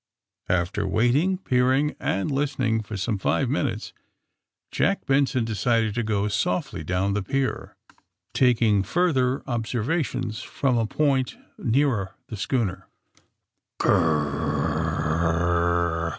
[0.49, 3.93] After waiting, peering and listening for some five minutes
[4.71, 7.75] Jack Benson decided to go softly down the pier,
[8.33, 12.87] taking further observations from a point nearer the schooner.
[13.77, 15.37] Gr r r
[15.95, 16.01] r